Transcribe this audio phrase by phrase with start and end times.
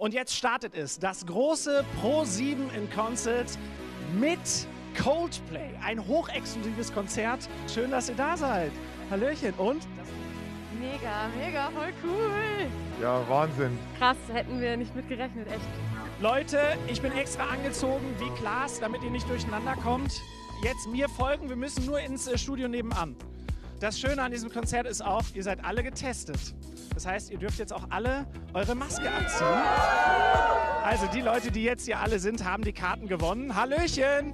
[0.00, 3.58] Und jetzt startet es, das große Pro 7 in Concert
[4.18, 4.38] mit
[4.98, 5.74] Coldplay.
[5.84, 7.46] Ein hochexklusives Konzert.
[7.68, 8.72] Schön, dass ihr da seid.
[9.10, 9.52] Hallöchen.
[9.58, 9.86] Und?
[10.80, 12.66] Mega, mega, voll cool.
[13.02, 13.78] Ja, Wahnsinn.
[13.98, 15.68] Krass, hätten wir nicht mit gerechnet, echt.
[16.18, 16.58] Leute,
[16.88, 20.14] ich bin extra angezogen wie Klaas, damit ihr nicht durcheinander kommt.
[20.64, 23.16] Jetzt mir folgen, wir müssen nur ins äh, Studio nebenan.
[23.80, 26.38] Das Schöne an diesem Konzert ist auch, ihr seid alle getestet.
[26.92, 29.46] Das heißt, ihr dürft jetzt auch alle eure Maske abziehen.
[30.84, 33.56] Also die Leute, die jetzt hier alle sind, haben die Karten gewonnen.
[33.56, 34.32] Hallöchen!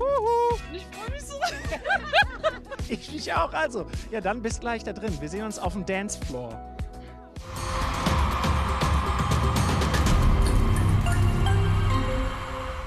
[0.00, 0.58] Huhu.
[0.72, 1.34] Ich freue mich so.
[2.88, 3.52] Ich mich auch.
[3.52, 5.16] Also, ja, dann bis gleich da drin.
[5.20, 6.76] Wir sehen uns auf dem Dancefloor.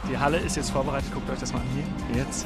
[0.10, 1.12] Die Halle ist jetzt vorbereitet.
[1.14, 2.18] Guckt euch das mal an hier.
[2.22, 2.46] Jetzt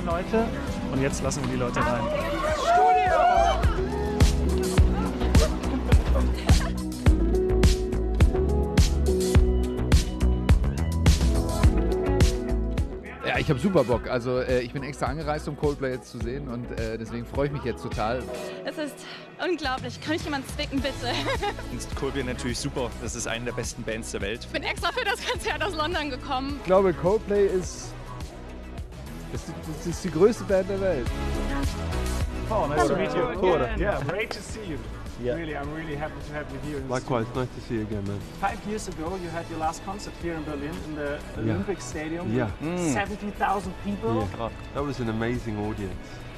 [0.00, 0.46] ohne Leute.
[0.92, 2.02] Und jetzt lassen wir die Leute rein.
[13.26, 14.08] Ja, ich habe super Bock.
[14.08, 17.46] Also äh, ich bin extra angereist, um Coldplay jetzt zu sehen und äh, deswegen freue
[17.46, 18.22] ich mich jetzt total.
[18.64, 18.94] Es ist
[19.46, 20.00] unglaublich.
[20.00, 20.94] Kann mich jemand zwicken, bitte?
[21.72, 22.90] Und Coldplay natürlich super.
[23.02, 24.40] Das ist eine der besten Bands der Welt.
[24.42, 26.56] Ich bin extra für das Konzert aus London gekommen.
[26.58, 27.92] Ich glaube, Coldplay ist,
[29.34, 31.06] ist, die, das ist die größte Band der Welt.
[32.50, 33.22] Oh, nice to meet you.
[33.40, 33.68] Cool.
[33.78, 34.78] Yeah, great to see you.
[35.22, 35.34] Yeah.
[35.34, 36.78] Really, I'm really happy to have you here.
[36.78, 38.18] in the Likewise, nice to see you again, man.
[38.40, 42.34] Five years ago, you had your last concert here in Berlin in the Olympic Stadium.
[42.34, 42.50] Yeah.
[42.60, 44.28] with 70,000 people.
[44.38, 44.50] Yeah.
[44.74, 45.94] That was an amazing audience.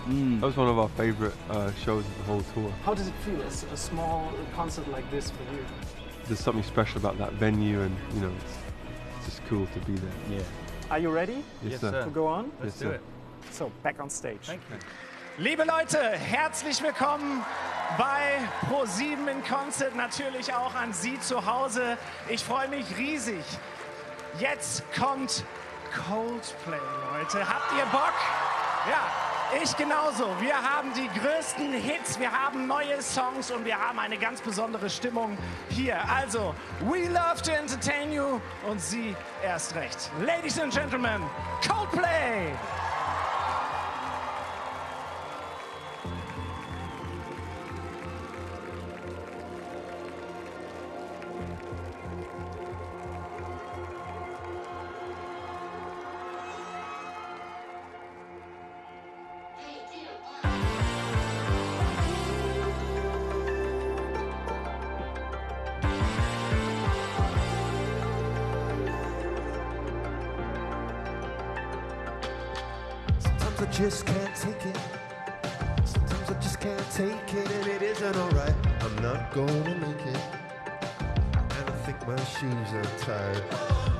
[0.09, 2.73] That was one of our favorite uh, shows of the whole tour.
[2.85, 5.65] How does it feel, a small concert like this for you?
[6.27, 8.57] There's something special about that venue, and you know, it's,
[9.19, 10.11] it's just cool to be there.
[10.29, 10.43] Yeah.
[10.93, 12.53] Are you ready Yes, to go on?
[12.63, 13.01] Yes, sir.
[13.51, 14.47] So, back on stage.
[15.39, 17.43] Liebe Leute, herzlich willkommen
[17.97, 21.97] bei Pro7 in Concert, natürlich auch an Sie zu Hause.
[22.29, 23.43] Ich freue mich riesig.
[24.39, 25.47] Jetzt kommt
[25.95, 26.77] Coldplay,
[27.15, 27.49] Leute.
[27.49, 28.13] Habt ihr Bock?
[28.87, 29.32] Ja,
[29.63, 30.29] ich genauso.
[30.41, 34.89] Wir haben die größten Hits, wir haben neue Songs und wir haben eine ganz besondere
[34.89, 35.37] Stimmung
[35.69, 35.99] hier.
[36.09, 40.11] Also, we love to entertain you und Sie erst recht.
[40.21, 41.23] Ladies and Gentlemen,
[41.67, 42.53] Coldplay!
[73.83, 74.79] Just can't take it.
[75.85, 78.55] Sometimes I just can't take it, and it isn't alright.
[78.81, 80.23] I'm not gonna make it.
[81.35, 83.43] And I think my shoes are tired.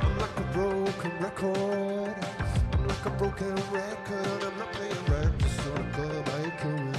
[0.01, 2.15] I'm like a broken record.
[2.73, 5.39] I'm like a broken record, I'm not playing right.
[5.39, 6.23] Just wanna go a
[6.65, 6.95] win.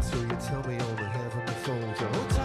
[0.00, 2.35] So you tell me on the heavenly phone, so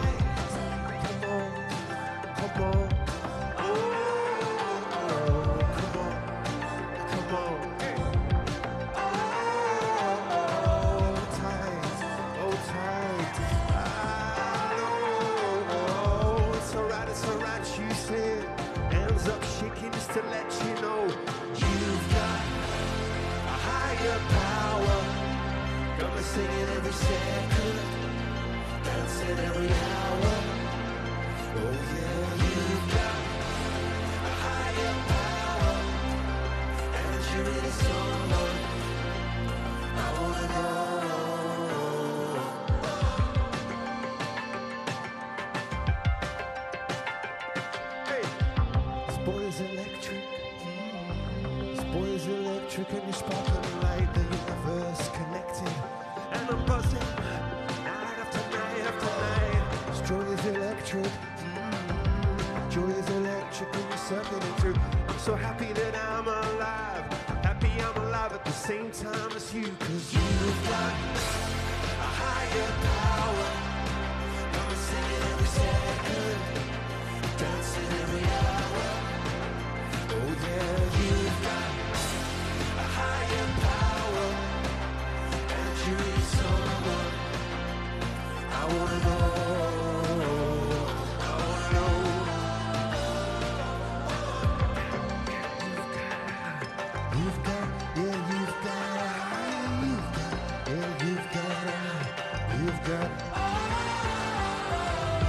[102.92, 103.10] got,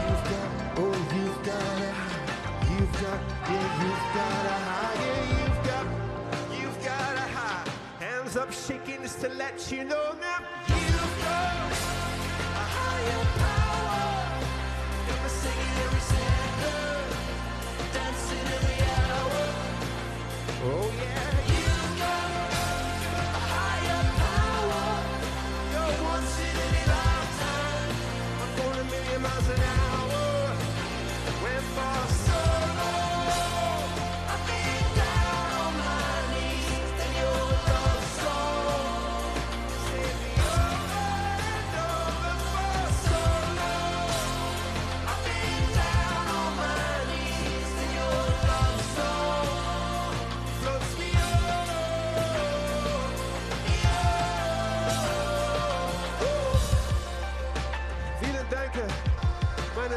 [0.03, 1.95] you've got, oh, you've got it.
[2.71, 3.21] You've got,
[3.51, 5.87] yeah, you've got a high, yeah, you've got,
[6.61, 7.71] you've got a high.
[8.01, 10.12] Hands up shaking just to let you know.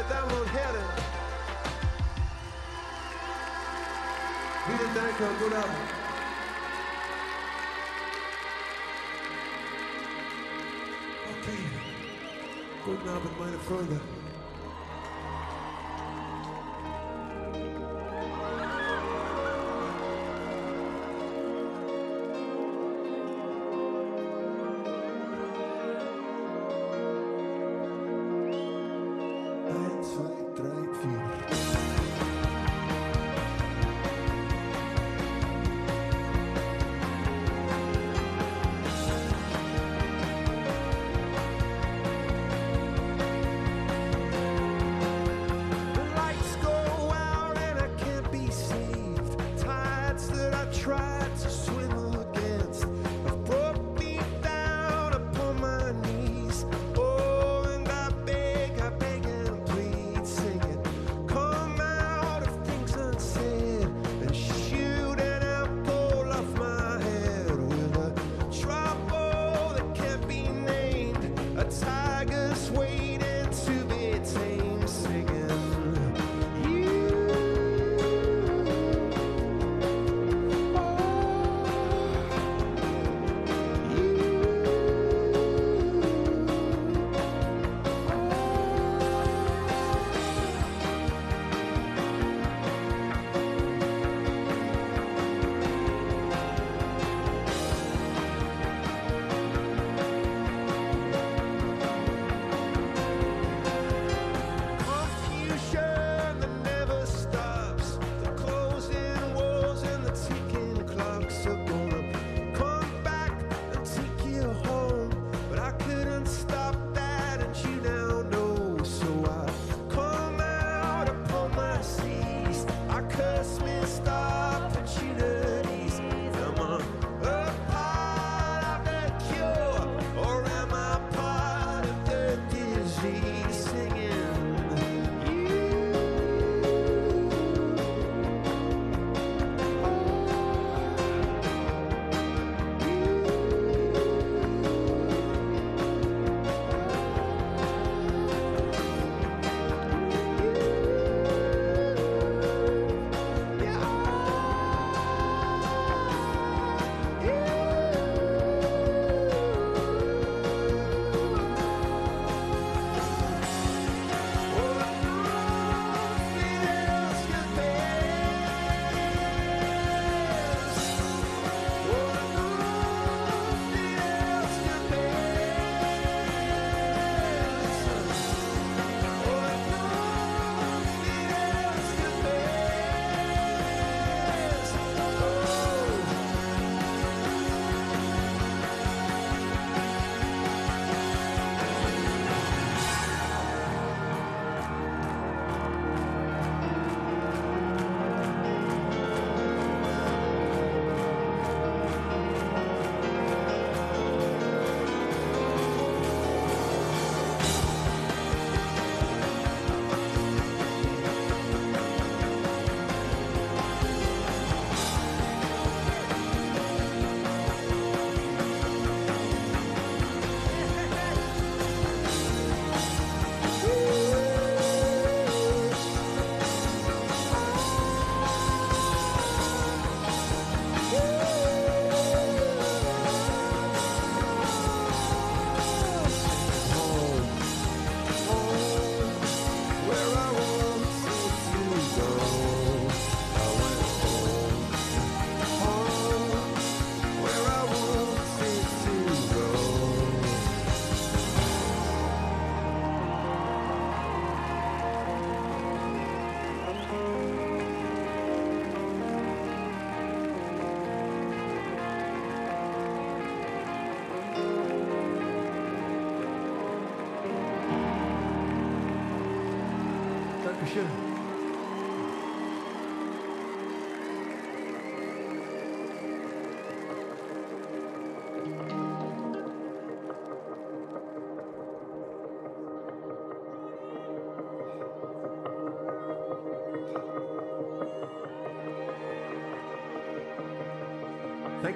[0.08, 0.84] Meine Damen und Herren.
[4.66, 5.76] Vielen Dank und guten Abend.
[11.30, 11.58] Okay.
[12.84, 14.15] Guten Abend, meine Freunde.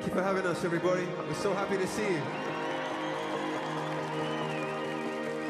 [0.01, 1.07] Thank you for having us, everybody.
[1.29, 2.23] We're so happy to see you.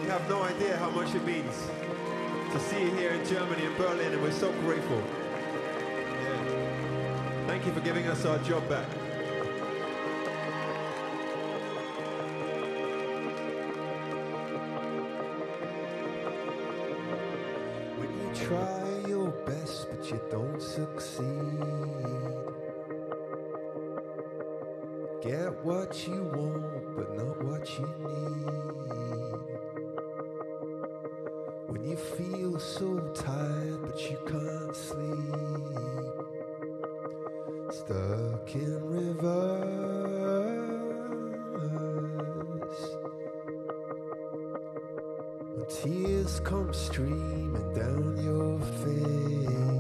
[0.03, 1.69] You have no idea how much it means
[2.53, 5.01] to see you here in Germany and Berlin, and we're so grateful.
[6.21, 7.47] Yeah.
[7.47, 8.89] Thank you for giving us our job back.
[31.69, 35.35] When you feel so tired, but you can't sleep.
[37.71, 39.61] Stuck in reverse.
[45.55, 49.80] When tears come streaming down your face.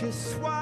[0.00, 0.59] Just what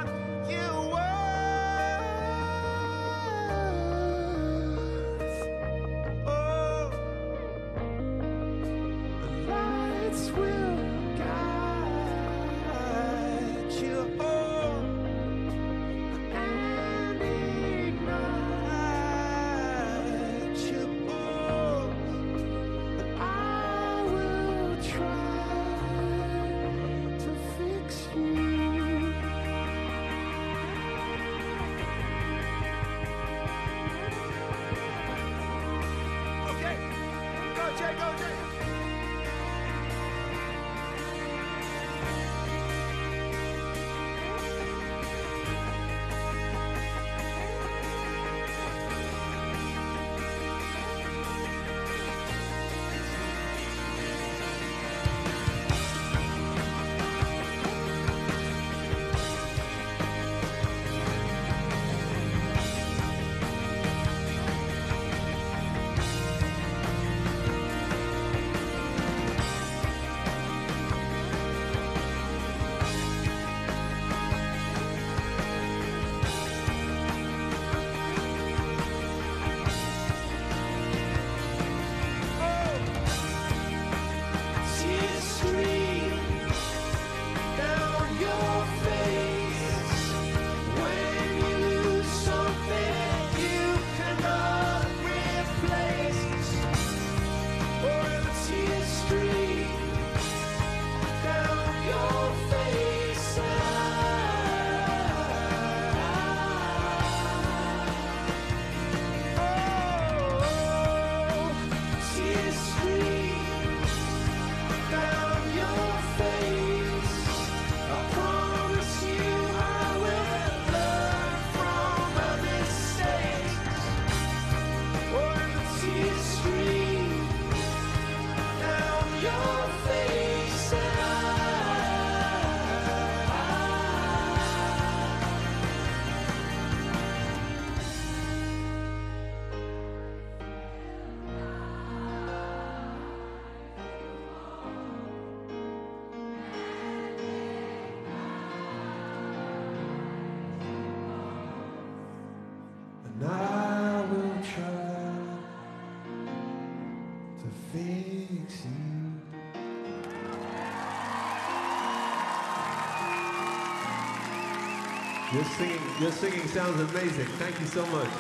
[165.39, 167.27] Your singing, your singing sounds amazing.
[167.39, 168.11] Thank you so much.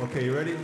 [0.00, 0.56] Okay, you ready?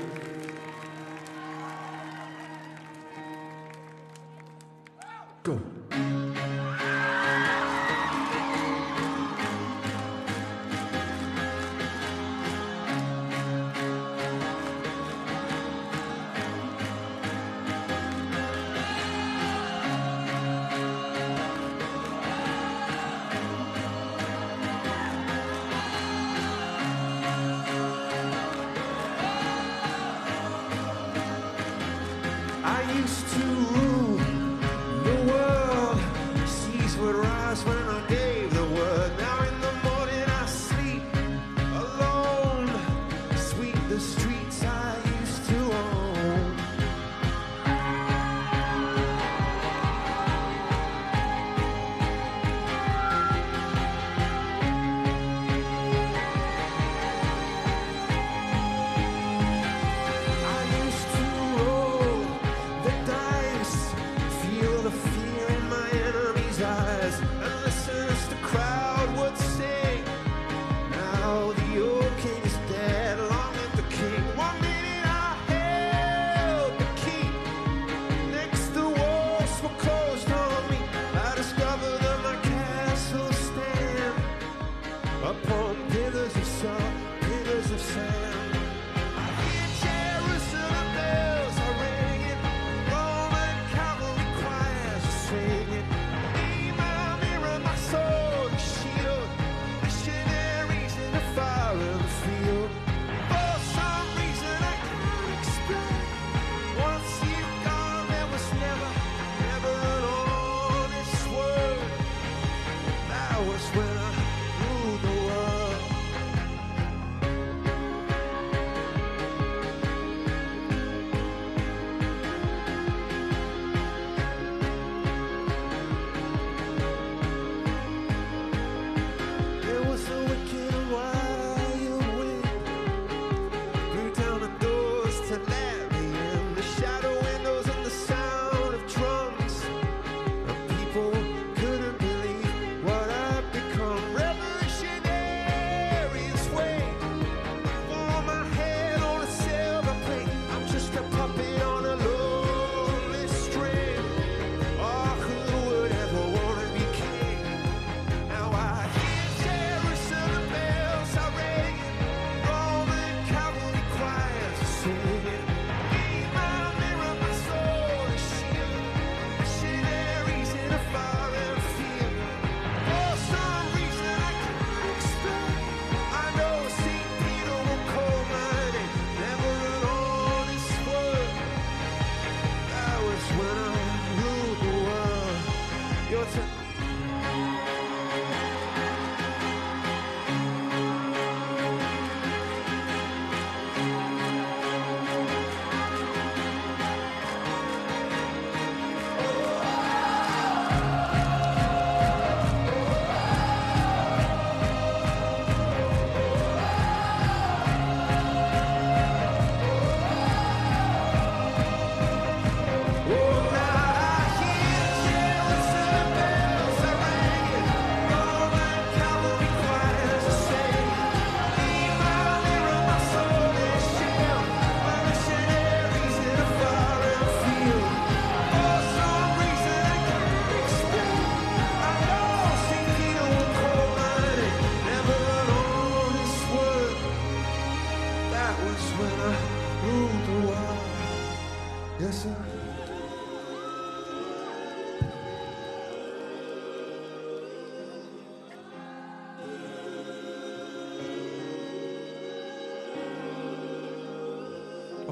[113.52, 114.31] was where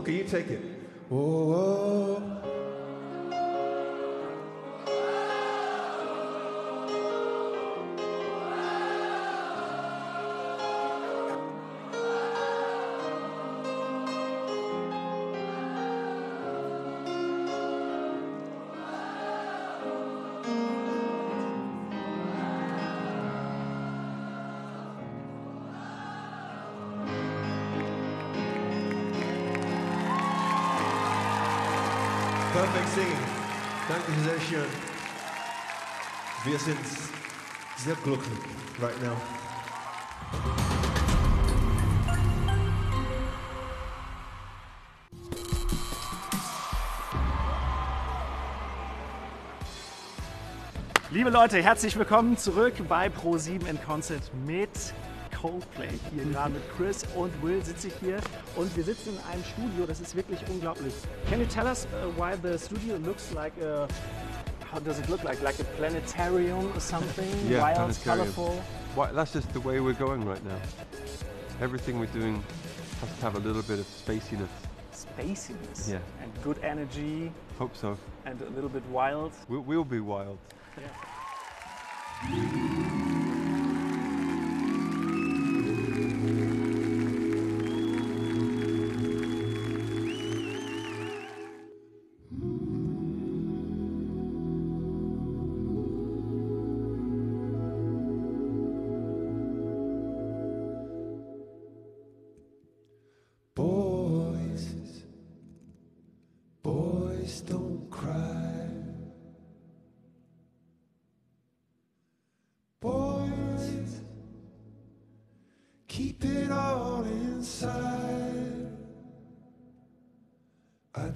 [0.00, 0.60] Okay, you take it.
[1.10, 1.69] Whoa, whoa.
[32.60, 33.16] Perfect singing.
[33.88, 34.66] Danke sehr schön.
[36.44, 36.76] Wir sind
[37.78, 38.38] sehr glücklich
[38.82, 39.16] right now.
[51.10, 54.68] Liebe Leute, herzlich willkommen zurück bei Pro7 in Concert mit
[55.30, 55.88] Coldplay.
[56.14, 58.18] Hier gerade mit Chris und Will sitze ich hier
[58.56, 60.94] und wir sitzen in einem Studio, das ist wirklich unglaublich.
[61.28, 63.86] Can you tell us uh, why the studio looks like a
[64.72, 65.42] how does it look like?
[65.42, 67.28] Like a planetarium or something?
[67.48, 68.32] Yeah, Wild, planetarium.
[68.34, 68.62] colorful.
[68.94, 70.58] Why, that's just the way we're going right now.
[71.60, 72.42] Everything we're doing
[73.00, 74.48] has to have a little bit of spaciness.
[74.92, 75.98] Spaciness Yeah.
[76.22, 77.96] and good energy Hope so.
[78.26, 79.32] and a little bit wild.
[79.48, 80.38] We'll, we'll be wild.
[82.30, 82.69] Boys,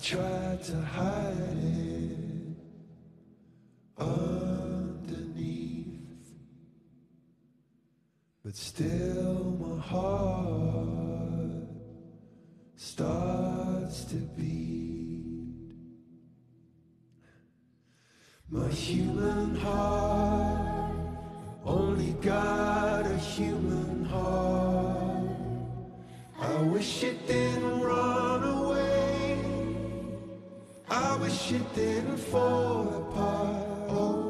[0.04, 2.18] tried to hide it
[3.96, 5.08] underneath,
[8.44, 11.64] but still my heart
[12.76, 15.72] starts to beat.
[18.50, 20.92] My human heart
[21.64, 23.93] only got a human
[30.88, 33.66] I wish it didn't fall apart.
[33.90, 34.20] Oh,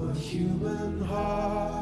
[0.00, 1.81] my human heart.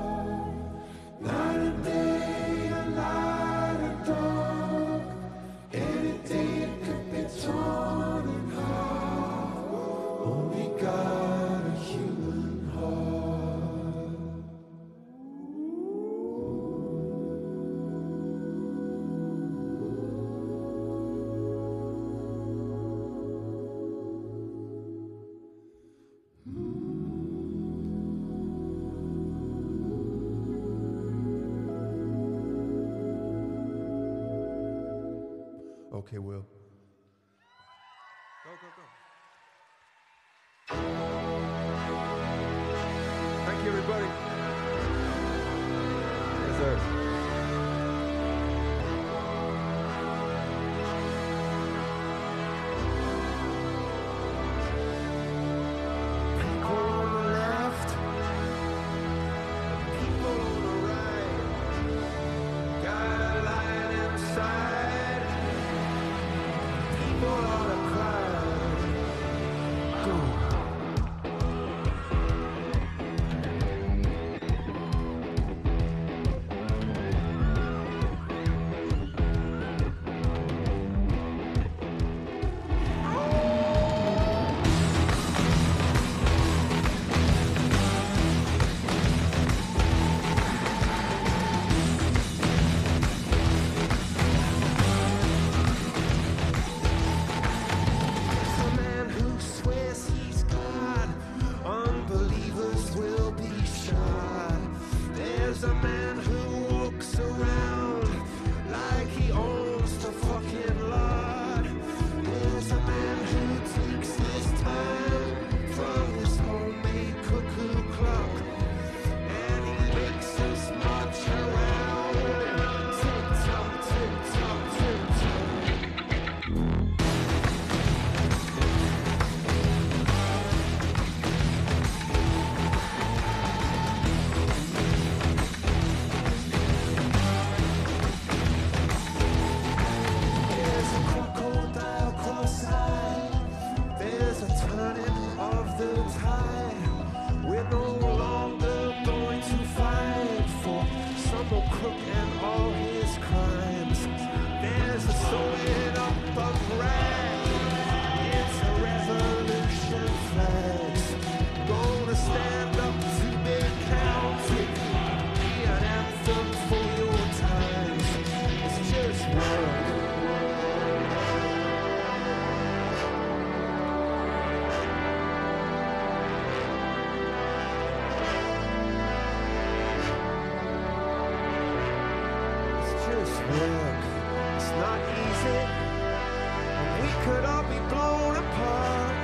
[187.90, 189.14] blown apart.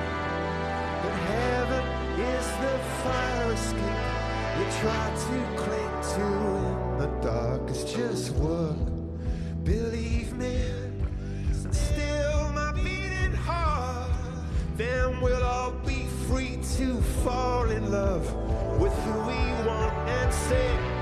[1.03, 1.85] But heaven
[2.21, 4.17] is the fire escape
[4.59, 6.27] you try to cling to
[6.71, 7.69] in the dark.
[7.69, 8.77] It's just work,
[9.65, 10.59] believe me.
[11.71, 14.11] Still my beating heart.
[14.77, 18.25] Then we'll all be free to fall in love
[18.81, 20.96] with who we want and say.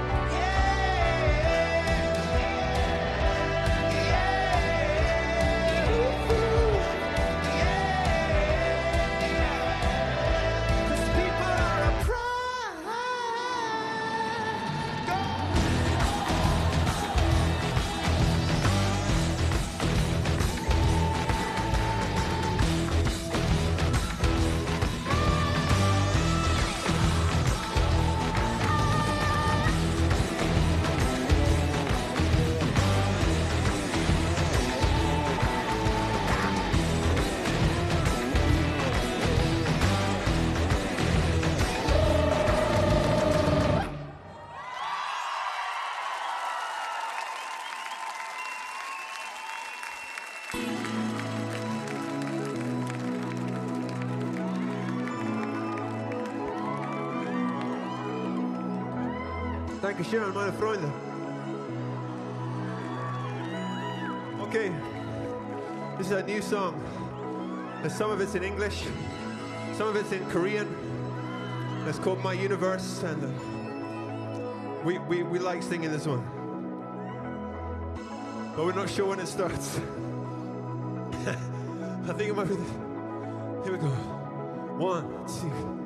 [59.97, 60.93] danke an meine Freunde.
[64.41, 64.73] Okay,
[65.99, 66.75] this is a new song.
[67.83, 68.85] And some of it's in English,
[69.77, 70.67] some of it's in Korean.
[71.87, 73.29] It's called My Universe, and uh,
[74.85, 76.25] we, we, we like singing this one.
[78.57, 79.79] But we're not sure when it starts.
[81.27, 82.55] I think it might be.
[83.65, 83.89] Here we go.
[84.79, 85.84] One, two.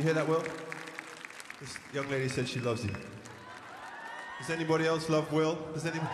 [0.00, 0.42] You hear that, Will?
[1.60, 2.90] This young lady said she loves you.
[4.38, 5.56] Does anybody else love Will?
[5.74, 6.08] Does anyone?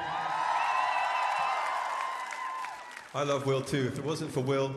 [3.15, 3.87] I love Will too.
[3.93, 4.75] If it wasn't for Will,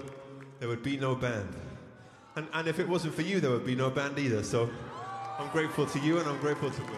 [0.60, 1.56] there would be no band.
[2.36, 4.44] And, and if it wasn't for you, there would be no band either.
[4.44, 4.70] So
[5.40, 6.92] I'm grateful to you and I'm grateful to Will.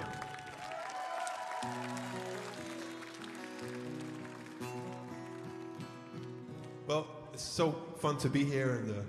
[6.87, 9.01] Well, it's so fun to be here and uh,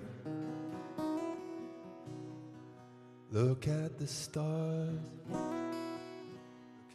[3.33, 4.91] look at the stars.
[5.31, 5.41] Look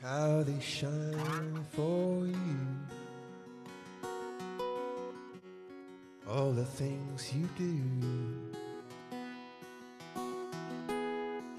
[0.01, 2.59] how they shine for you.
[6.29, 7.79] All the things you do.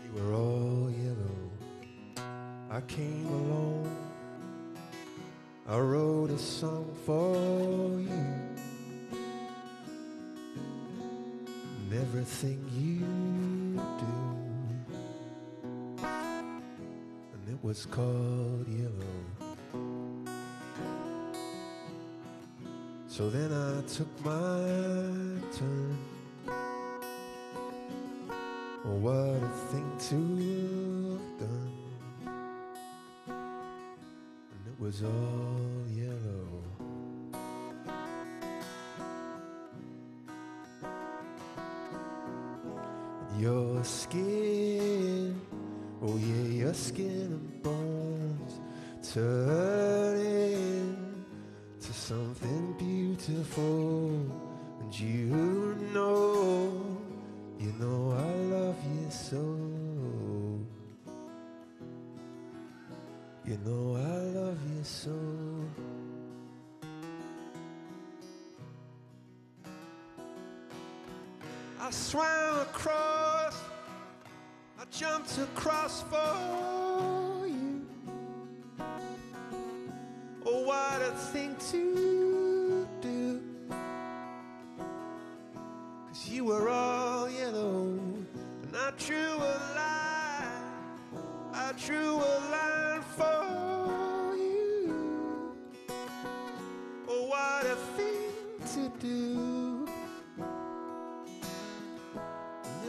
[0.04, 1.50] You were all yellow.
[2.70, 3.96] I came along.
[5.68, 7.34] I wrote a song for
[7.98, 8.28] you.
[11.80, 13.27] And everything you
[17.58, 19.18] it was called yellow.
[23.08, 24.60] So then I took my
[25.56, 25.98] turn.
[28.84, 30.16] Oh, what a thing to
[31.18, 31.72] have done.
[34.54, 36.62] And it was all yellow.
[43.36, 45.40] Your skin,
[46.02, 47.17] oh yeah, your skin
[72.70, 73.57] across,
[74.78, 76.67] I jumped across for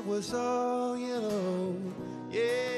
[0.05, 1.75] was all yellow,
[2.31, 2.68] yeah,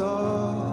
[0.00, 0.69] stars.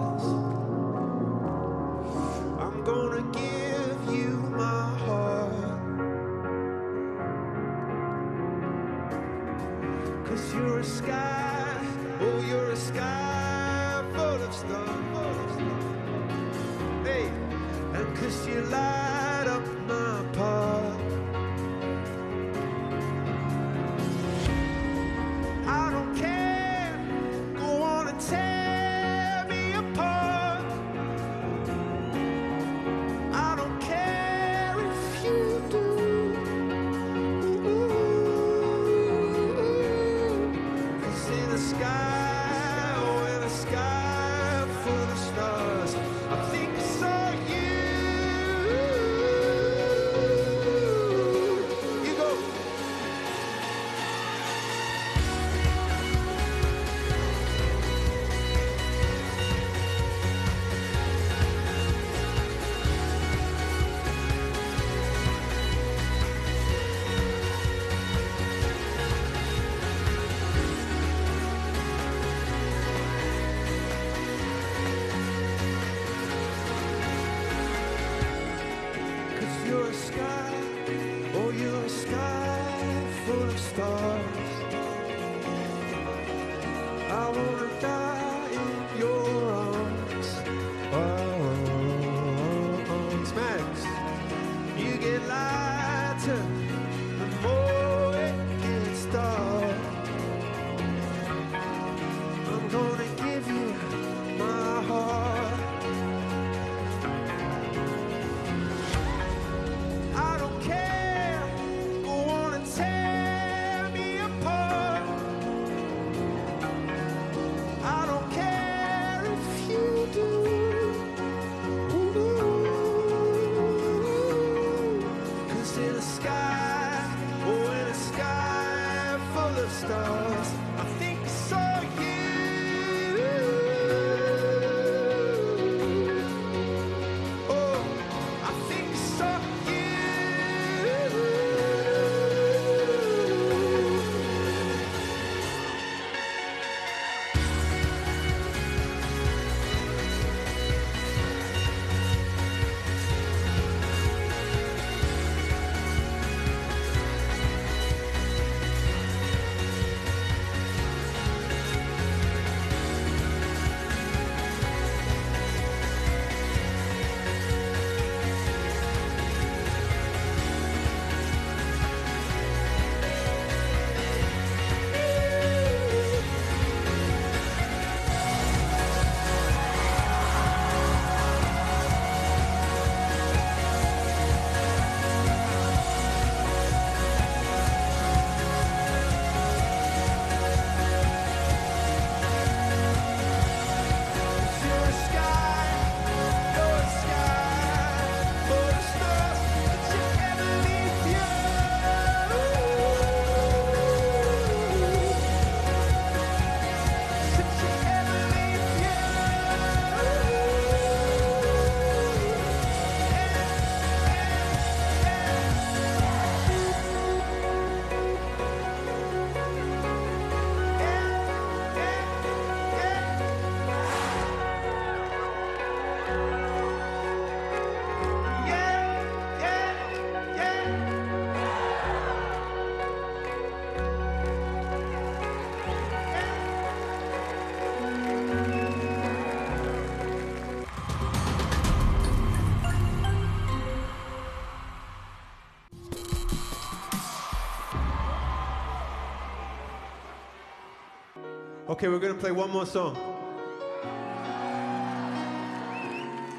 [251.78, 252.96] Okay, we're going to play one more song.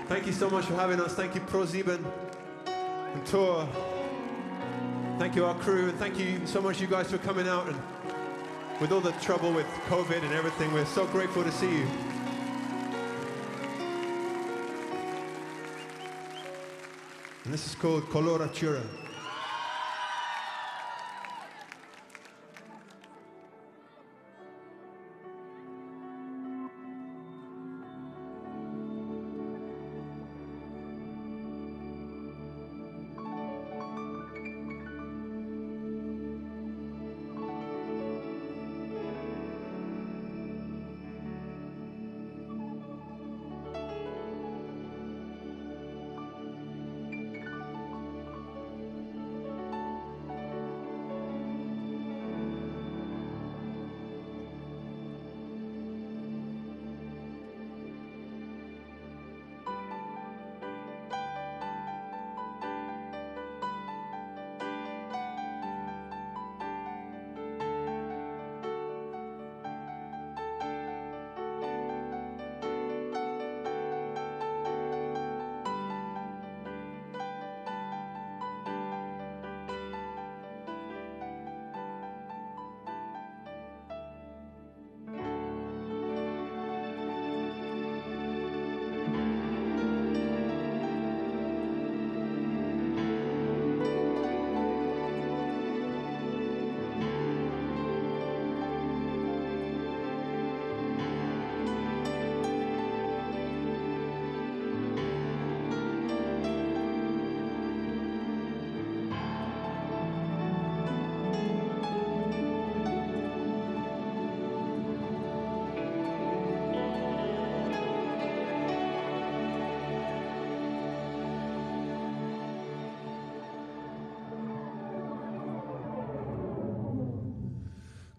[0.10, 1.14] Thank you so much for having us.
[1.14, 2.04] Thank you, ProSieben
[3.14, 3.66] and Tour.
[5.18, 7.70] Thank you, our crew, and thank you so much, you guys, for coming out.
[7.70, 7.78] And
[8.82, 11.88] with all the trouble with COVID and everything, we're so grateful to see you.
[17.46, 18.86] And this is called Coloratura.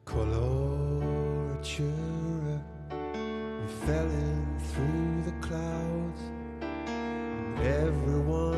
[0.04, 1.90] Coloratura,
[2.90, 6.22] we fell in through the clouds,
[6.60, 8.49] and everyone.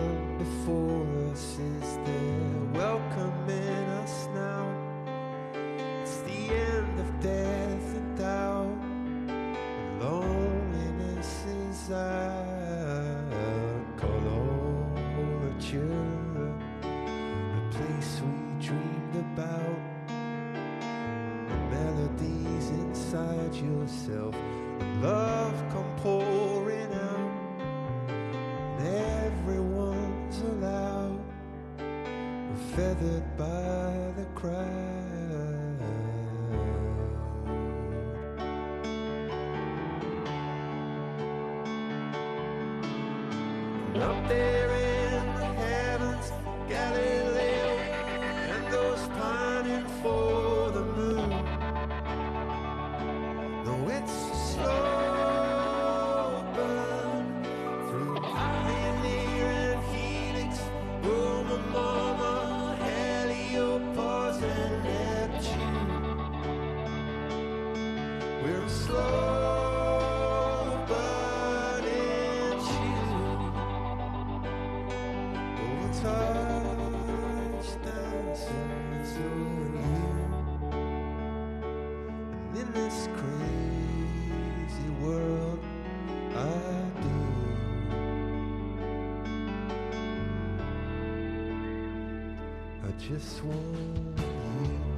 [92.99, 94.91] just want you.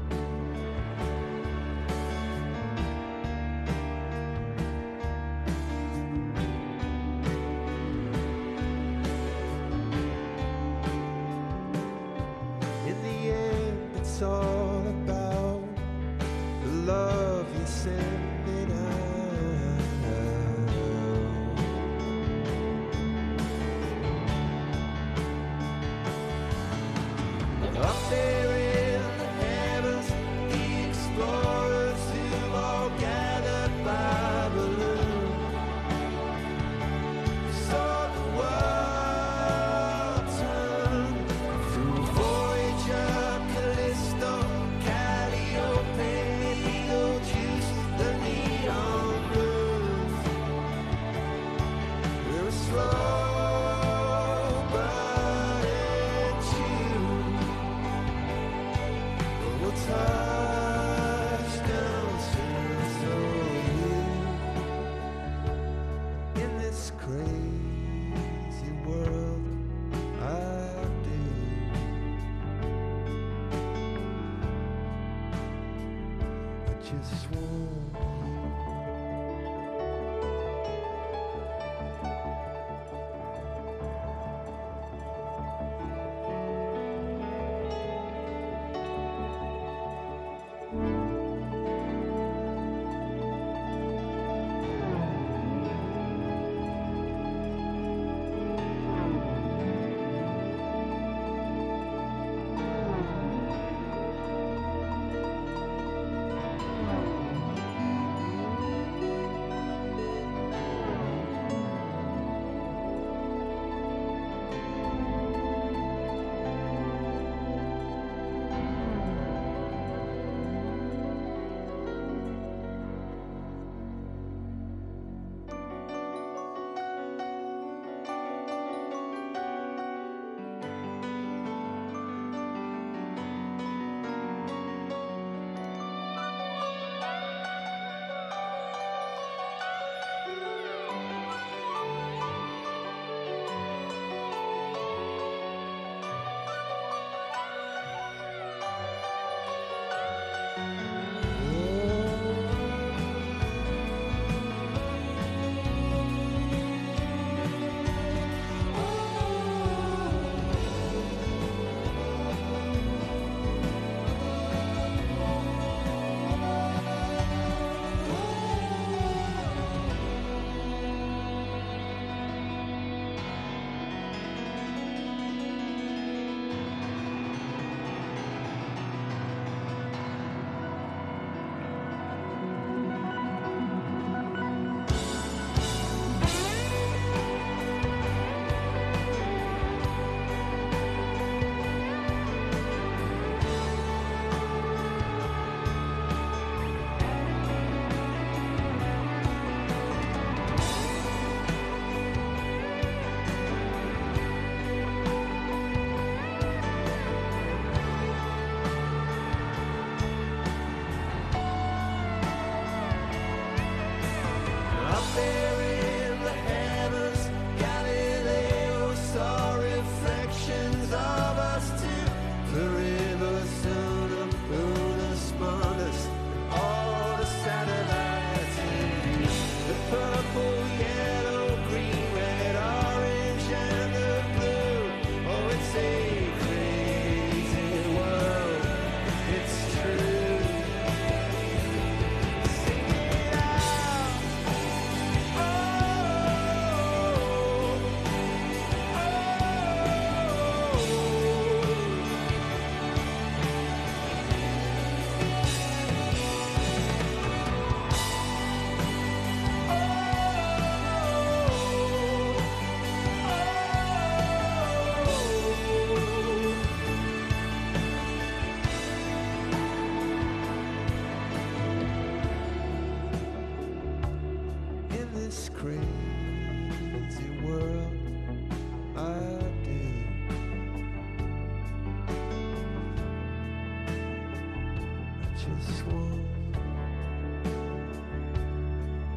[285.44, 286.22] Just want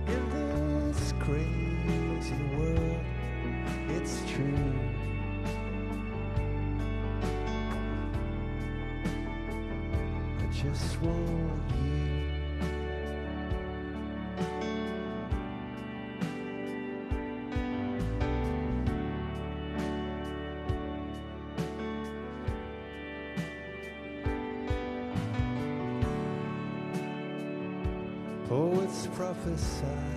[0.07, 0.29] in
[0.91, 2.99] this crazy world.
[3.87, 4.73] It's true.
[10.39, 12.16] I just want you.
[29.47, 30.16] Poets prophesy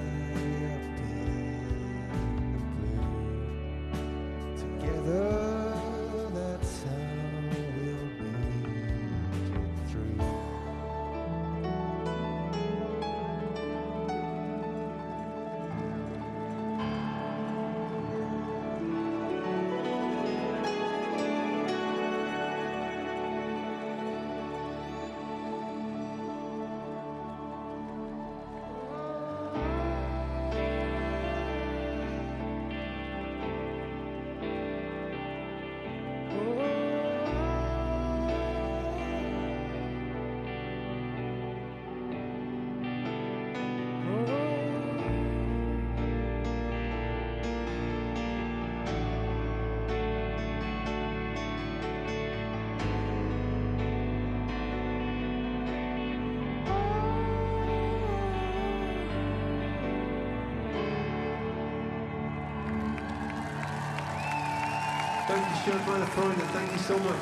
[65.31, 66.43] Thank you, meine Freunde.
[66.53, 67.15] Thank you so much.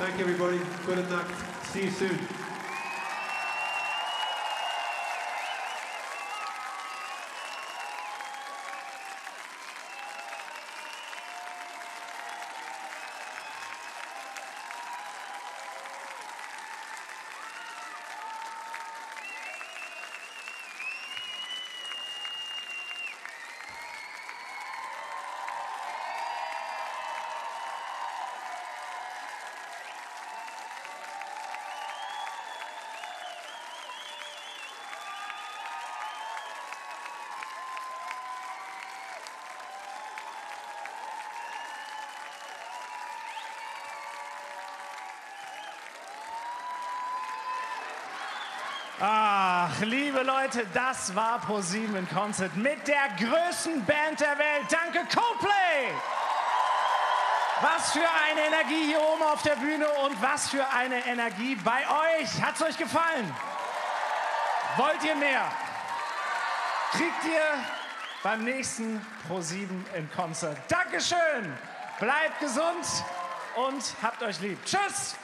[0.00, 0.60] Thank you, everybody.
[0.86, 1.26] Good night.
[1.72, 2.35] See you soon.
[49.78, 54.64] Ach, liebe Leute, das war ProSieben in Concert mit der größten Band der Welt.
[54.70, 55.92] Danke, Coldplay!
[57.60, 61.80] Was für eine Energie hier oben auf der Bühne und was für eine Energie bei
[61.80, 62.42] euch.
[62.42, 63.34] Hat's euch gefallen?
[64.76, 65.44] Wollt ihr mehr?
[66.92, 67.42] Kriegt ihr
[68.22, 70.56] beim nächsten ProSieben in Concert.
[70.68, 71.54] Dankeschön!
[72.00, 72.86] Bleibt gesund
[73.56, 74.58] und habt euch lieb.
[74.64, 75.16] Tschüss!